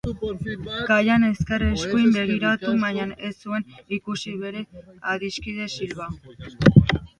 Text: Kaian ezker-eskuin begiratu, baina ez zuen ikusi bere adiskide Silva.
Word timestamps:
Kaian 0.91 1.25
ezker-eskuin 1.27 2.07
begiratu, 2.15 2.73
baina 2.85 3.05
ez 3.29 3.31
zuen 3.45 3.69
ikusi 3.99 4.35
bere 4.47 4.67
adiskide 5.15 5.71
Silva. 5.79 6.11